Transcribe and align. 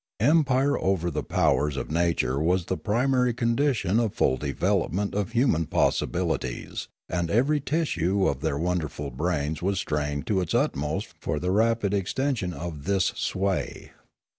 Empire 0.19 0.79
over 0.79 1.11
the 1.11 1.21
powers 1.21 1.77
of 1.77 1.91
nature 1.91 2.39
was 2.41 2.65
the 2.65 2.75
primary 2.75 3.35
condition 3.35 3.99
of 3.99 4.15
full 4.15 4.35
development 4.35 5.13
of 5.13 5.33
human 5.33 5.67
possibilities, 5.67 6.87
and 7.07 7.29
every 7.29 7.59
tissue 7.59 8.25
of 8.25 8.39
their 8.39 8.57
won 8.57 8.79
derful 8.79 9.11
brains 9.11 9.61
was 9.61 9.77
strained 9.77 10.25
to 10.25 10.41
its 10.41 10.55
utmost 10.55 11.13
for 11.19 11.39
the 11.39 11.51
rapid 11.51 11.93
extension 11.93 12.51
of 12.51 12.85
this 12.85 13.13
sway. 13.15 13.91